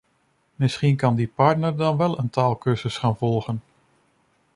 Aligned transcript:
Misschien 0.55 0.95
kan 0.95 1.15
die 1.15 1.27
partner 1.27 1.75
dan 1.77 1.97
wel 1.97 2.19
een 2.19 2.29
taalcursus 2.29 2.97
gaan 2.97 3.17
volgen. 3.17 3.61